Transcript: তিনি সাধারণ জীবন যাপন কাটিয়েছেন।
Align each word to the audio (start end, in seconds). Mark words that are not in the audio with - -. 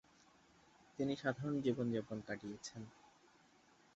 তিনি 0.99 1.13
সাধারণ 1.15 1.55
জীবন 1.61 1.85
যাপন 1.91 2.17
কাটিয়েছেন। 2.27 2.81